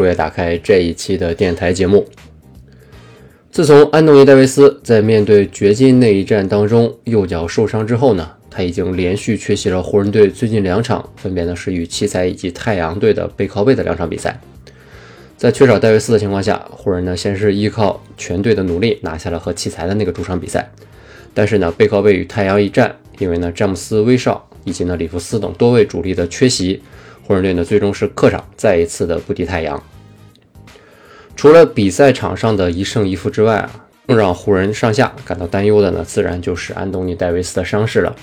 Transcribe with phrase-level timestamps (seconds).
[0.00, 2.06] 如约打开这一期的电台节目。
[3.50, 14.40] 自从安东尼·戴维斯在面对掘金那一战当中右脚受伤之后呢，他已经连续缺席了湖人队最近两场，分别呢是与奇才以及太阳队的背靠背的两场比赛。
[15.36, 20.70] 在缺少戴维斯的情况下，湖人呢先是依靠全队的努力拿下了和奇才的那个主场比赛，
[21.34, 26.80] 但是呢背靠背与太阳一战，因为呢詹姆斯、威少以及呢里弗斯等多位主力的缺席，
[27.26, 29.82] 湖人队呢最终是客场再一次的不敌太阳。
[31.40, 33.70] 除了比赛场上的一胜一负之外啊，
[34.06, 38.14] 更让湖人上下感到担忧的呢，自然就是安东尼·戴维斯的伤势了。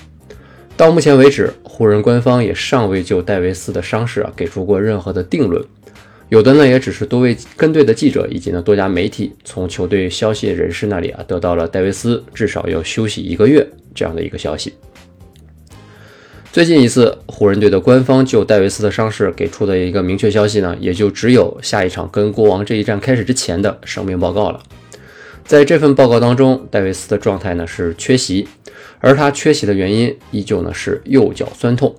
[0.76, 5.60] 到目前为止，湖人官方也尚未就戴维斯的伤势啊给出过任何的定论。
[6.28, 14.74] 有的呢，也只是多位跟队的记者以及呢多家媒体从球队消息人士那里啊得到了戴维斯至少要休息一个月这样的一个消息。
[16.50, 24.60] 最近一次，湖人队的官方就戴维斯的伤势给出的一个明确消息呢，也就只有下一场跟国王这一战开始之前的伤病报告了。
[25.44, 28.48] 在这份报告当中，戴维斯的状态呢是缺席，
[28.98, 31.94] 而他缺席的原因依旧呢是右脚酸痛。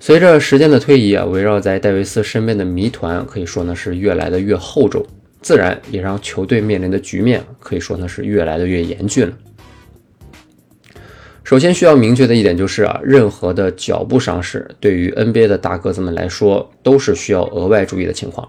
[0.00, 5.04] 随着时间的推移啊，围绕在戴维斯身边的谜团可以说呢是越来的越厚重，
[5.42, 9.32] 自然也让球队面临的局面可以说呢是越来的越严峻了。
[11.46, 18.48] 首先需要明确的一点就是啊，任何的脚部伤势对于 NBA 的大个子们来说都是需要额外注意的情况，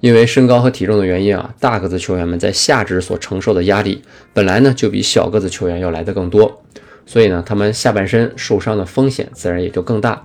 [0.00, 4.02] 因为身高和体重的原因啊，大个子球员们在下肢所承受的压力
[4.34, 6.62] 本来呢就比小个子球员要来的更多，
[7.06, 10.22] 所以呢，他们下半身受伤的风险自然也就更大，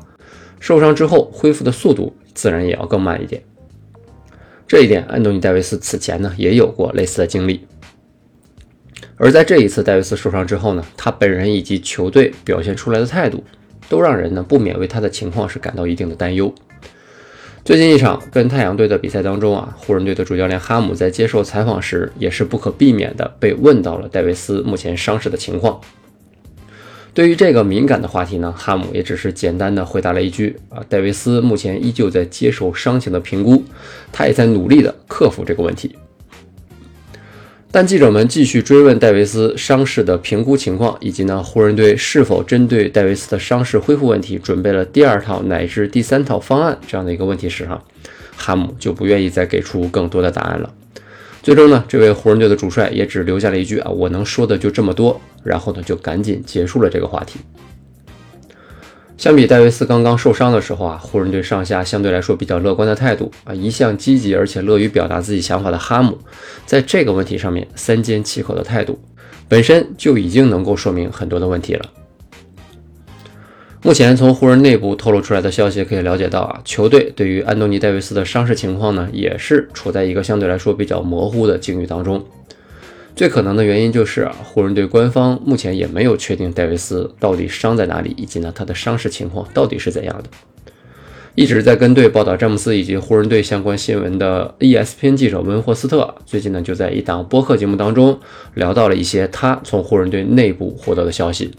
[0.60, 3.42] 受伤之后恢复的速度自然也要更慢一点。
[4.68, 7.66] 这一点，安东尼·戴维斯此前呢也有过类似的经历。
[9.18, 13.44] 而在这一次戴维斯受伤之后呢，他本人以及球队表现出来的态度，
[13.88, 16.54] 都让人呢不免为他的情况是感到一定的担忧。
[17.64, 25.80] 最近一场跟太阳队的比赛当中啊，湖人队的主教练哈姆在接受采访时，也是不可避免的被问到了戴维斯目前伤势的情况。
[27.14, 33.64] 对于这个敏感的话题呢，哈姆也只是简单的回答了一句啊，戴维斯目前依旧在接受伤情的评估，
[34.12, 35.96] 他也在努力的克服这个问题。
[37.76, 47.84] 但记者们继续追问戴维斯伤势的评估情况，以及呢湖人队是否针对戴维斯的伤势恢复问题准备了第二套乃至第三套方案这样的一个问题时，哈，
[48.38, 50.74] 哈姆就不愿意再给出更多的答案了。
[51.44, 57.42] 最终呢，这位湖人队的主帅也只留下了一句啊，我能说的就这么多，然后呢就赶紧结束了这个话题。
[59.18, 66.18] 相比戴维斯刚刚受伤的时候啊，湖人队上下相对来说比较乐观的态度啊，一向积极而且乐于表达自己想法的哈姆，
[66.66, 69.00] 在这个问题上面三缄其口的态度，
[69.48, 71.86] 本身就已经能够说明很多的问题了。
[73.82, 82.24] 目前从湖人内部透露出来的消息可以了解到啊，球队对于安东尼戴维斯的伤势情况呢，也是处在一个相对来说比较模糊的境遇当中。
[83.16, 90.26] 最可能的原因就是啊，湖人队官方目前也没有确定戴维斯到底伤在哪里，以及呢他的伤势情况到底是怎样的。
[91.34, 98.20] 一直在跟队报道詹姆斯以及湖人队相关新闻的 ESPN 记者文霍斯特，最近呢就在一档播客节目当中
[98.54, 101.52] 聊到了一些他从湖人队内部获得的消息。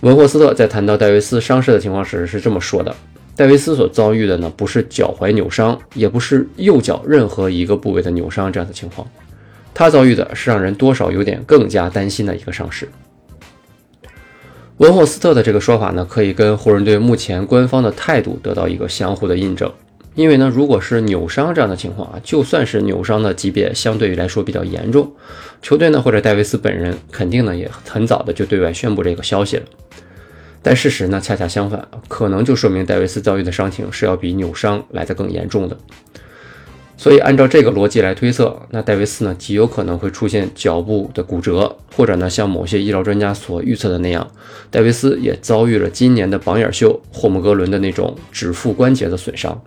[0.00, 2.94] 文霍斯特在谈到戴维斯伤势的情况时是这么说的：
[3.36, 9.06] 戴维斯所遭遇的呢不是脚踝扭伤，也不是右脚任何一个部位的扭伤这样的情况。
[9.74, 12.88] 他遭遇的是让人多少有点更加担心的一个伤势。
[14.78, 19.70] 文霍斯特的这个说法呢，可以跟湖人队目前官方的态度得到一个相互的印证。
[20.14, 25.12] 因为呢，如果是扭伤这样的情况啊，就算是扭伤的级别相对于来说比较严重，
[25.60, 29.64] 球队呢或者戴维斯本人肯定呢也很早的就对外宣布这个消息了。
[30.62, 35.76] 但事实呢恰恰相反，可能就说明戴维斯遭遇的伤情是要比扭伤来得更严重的。
[36.96, 44.30] 所以，按照这个逻辑来推测，那戴维斯呢极有可能会出现脚部的骨折，或者呢像某些医疗专家所预测的那样，
[44.70, 49.60] 戴维斯也遭遇了今年的榜眼秀霍姆格伦的那种指腹关节的损伤。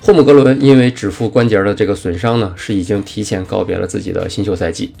[0.00, 4.94] 霍姆格伦因为指腹关节的这个损伤呢，是已经提前告别了自己的新秀赛季。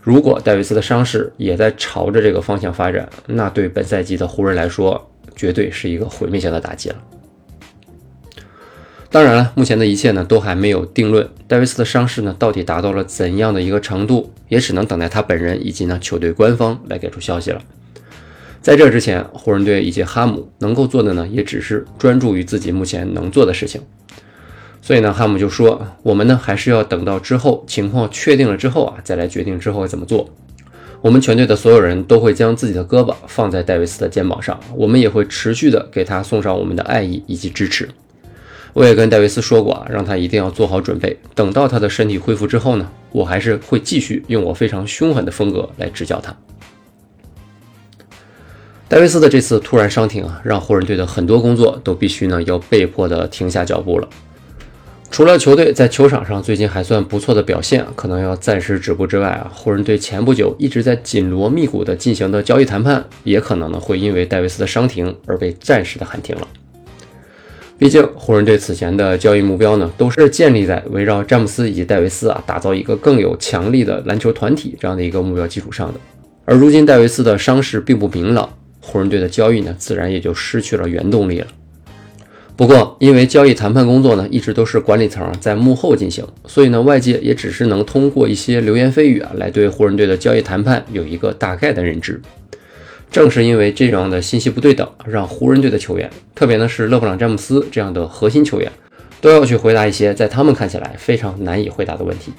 [0.00, 6.96] 如果戴维斯的伤势也在朝着这个方向发展，那对本赛季的湖人来说，绝对是一个毁灭性的打击了。
[9.14, 17.62] 当然了，目前的一切呢都还没有定论，戴维斯的伤势呢到底达到了怎样的一个程度，也只能等待他本人以及呢球队官方来给出消息了。
[18.60, 23.80] 在这之前，湖人队以及哈姆能够做的呢，也只是专注于自己目前能做的事情。
[24.82, 30.28] 所以呢，哈姆就说：“我们呢还是要等到之后情况确定了之后啊，再来决定之后怎么做。
[31.00, 37.88] 我们全队的所有人都会将自己的胳膊放在戴维斯的肩膀上，我们也会持续的给他送上我们的爱意以及支持。”
[38.74, 41.16] 我也跟戴维斯说过啊，让他一定要做好准备。
[41.34, 46.36] 等到他的身体恢复之后呢，我还是会继续用我非常凶狠的风格来执教他。
[48.88, 54.08] 戴维斯的这次突然伤停啊，让湖人队的很多工作都必须呢要被迫的停下脚步了。
[55.10, 66.48] 除了球队在球场上最近还算不错的表现，可能要暂时止步之外啊，湖人队前不久一直在紧锣密鼓的进行的交易谈判，也可能呢会因为戴维斯的伤停而被暂时的喊停了。
[67.76, 75.98] 毕竟，湖人队此前的交易目标呢，都是建立在围绕詹姆斯以及戴维斯啊，打造一个更有强力的篮球团体这样的一个目标基础上的。
[76.44, 78.48] 而如今戴维斯的伤势并不明朗，
[78.80, 81.46] 湖人队的交易呢，自然也就失去了原动力了。
[82.56, 92.22] 不过，因为交易谈判工作呢，一直都是管理层在幕后进行，所以呢，外界也只是能通过一些流言蜚语啊，来对湖人队的交易谈判有一个大概的认知。
[93.10, 98.70] 正是因为这样的信息不对等，让湖人队的球员，特别呢是勒布朗·詹姆斯这样的核心球员，
[99.20, 102.32] 都要去回答一些在他们看起来非常难以回答的问题。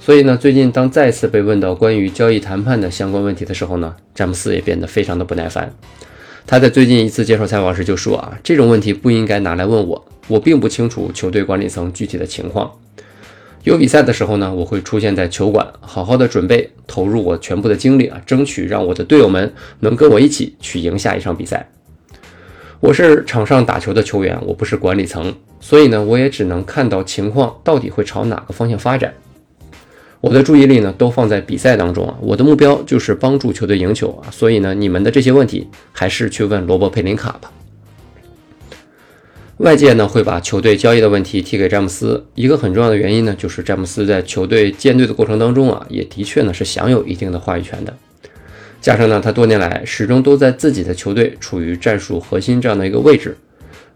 [0.00, 5.72] 所以呢，最近当再次被问到关于交易谈判的相关问题的时候呢，詹姆斯也变得非常的不耐烦。
[6.46, 12.70] 他在最近一次接受采访时就说啊，这种问题不应该拿来问我，我并不清楚球队管理层具体的情况。
[13.62, 21.68] 有比赛的时候呢，我会出现在球馆，好好的准备，投入我全部的精力啊，争取让我的队友们能跟我一起去赢下一场比赛。
[22.80, 29.12] 我是场上打球的球员，我不是管理层，所以呢，我也只能看到情况到底会朝哪个方向发展。
[30.22, 37.52] 我的注意力呢，都放在比赛当中啊，我的目标就是帮助球队赢球啊，所以呢，你们的这些问题还是去问罗伯·佩林卡吧。
[39.60, 47.94] 外界呢会把球队交易的问题提给詹姆斯，一个很重要的原因呢，就是詹姆斯在球队建队的过程当中啊，也的确呢是享有一定的话语权的。
[48.80, 53.36] 加上呢，他多年来始终都在自己的球队处于战术核心这样的一个位置，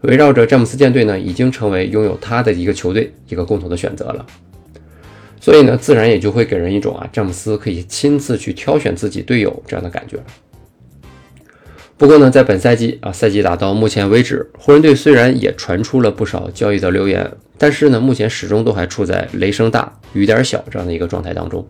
[0.01, 4.23] 围绕着詹姆斯建队呢，已经成为拥有他的一个球队一个共同的选择了。
[5.41, 10.23] 所以呢，自然也就会给人一种啊，詹姆斯可以亲自去挑选自己队友这样的感觉了。
[11.97, 21.65] 不过呢，在本赛季啊，赛季打到目前为止，湖人队虽然也传出了不少交易的流言，但是呢，目前始终都还处在雷声大雨点小这样的一个状态当中。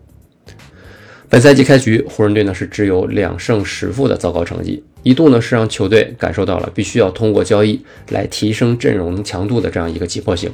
[1.28, 10.50] 本赛季开局，湖人队呢是只有两胜十负的糟糕成绩，一度呢是让球队感受到了必须要通过交易来提升阵容强度的这样一个急迫性。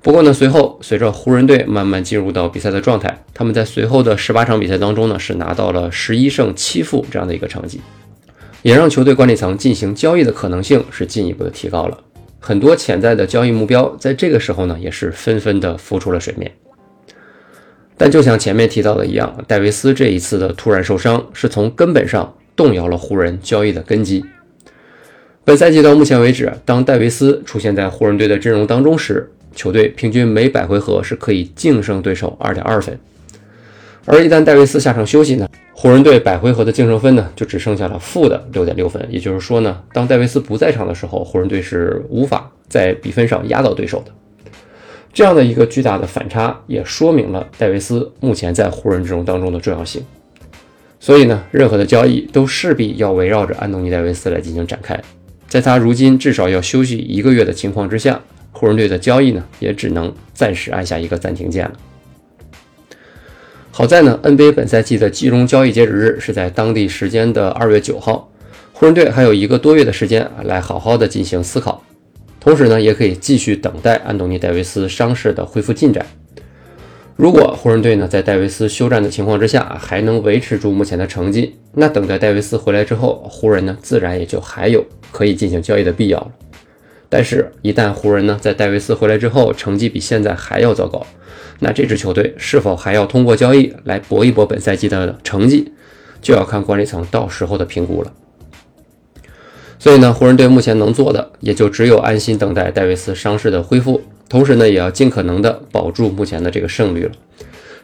[0.00, 7.80] 不过呢，随后随着湖人队慢慢进入到比赛的状态，他们在随后的十八场比赛当中呢是拿到了十一胜七负这样的一个成绩。
[8.62, 11.98] 也让球队管理层进行交易的可能性是进一步的提高了，
[12.38, 16.50] 很多潜在的交易目标在这个时候呢也是纷纷的浮出了水面。
[17.96, 24.24] 但就像前面提到的一样，戴维斯这一次的突然受伤是从根本上动摇了湖人交易的根基。
[25.44, 32.98] 本赛季到目前为止，当戴维斯出现在湖人队的阵容当中时，球队平均每百回合是可以净胜对手二点二分。
[34.06, 39.04] 而一旦戴维斯下场休息呢，湖人队百回合的净胜分呢就只剩下了负的六点六分。
[39.10, 44.12] 也就是说呢，当戴维斯不在场的时候，湖人队是无法在比分上压倒对手的。
[45.12, 50.02] 这样的一个巨大的反差，也说明了戴维斯目前在湖人阵容当中的重要性。
[50.98, 55.00] 所以呢，任何的交易都势必要围绕着安东尼·戴维斯来进行展开。
[55.48, 58.20] 在他如今至少要休息一个月的情况之下，
[58.52, 61.72] 湖人队的交易呢也只能暂时按下一个暂停键了。
[63.80, 68.30] 好在呢，NBA 本赛季的集中交易截止日是在当地时间的二月九号，
[68.74, 71.82] 湖人队还有一个多月的时间啊，来好好的进行思考，
[72.38, 76.04] 同时呢，也可以继续等待安东尼·戴维斯伤势的恢复进展。
[77.16, 86.30] 如果湖人队呢在戴维斯休战的情况之下还能维持住目前的成绩，那等待戴维斯回来之后，湖人呢自然也就还有可以进行交易的必要了。
[87.12, 91.04] 但是，一旦湖人呢在戴维斯回来之后成绩比现在还要糟糕，
[91.58, 95.72] 那这支球队是否还要通过交易来搏一搏本赛季的成绩，
[96.22, 98.12] 就要看管理层到时候的评估了。
[99.80, 107.12] 所以呢，湖人队目前能做的也就只有安心等待戴维斯伤势的恢复，同时呢，也要尽可能的保住目前的这个胜率了。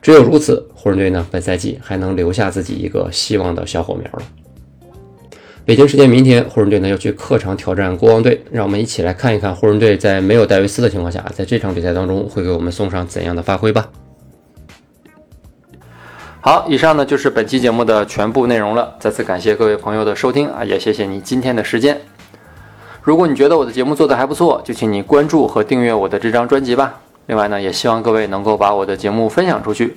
[0.00, 4.22] 只有如此，湖人队呢本赛季还能留下自己一个希望的小火苗了。
[5.66, 13.88] 北京时间明天，湖人队呢要去客场挑战国王队，让我们一起来看一看湖人队在没有戴维斯的情况下，在这场比赛当中会给我们送上怎样的发挥吧。
[16.40, 18.94] 好，以上呢就是本期节目的全部内容了。
[19.00, 22.00] 再次感谢各位朋友的收听啊，也谢谢你今天的时间。
[23.02, 27.00] 如果你觉得我的节目做得还不错，就请你关注和订阅我的这张专辑吧。
[27.26, 29.96] 另外呢，也希望各位能够把我的节目分享出去，